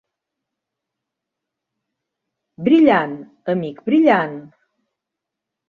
Brillant! 2.69 3.15
amic 3.55 3.87
brillant! 3.91 4.37